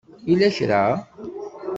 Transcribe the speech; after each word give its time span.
Yella 0.29 0.49
kra? 0.57 0.83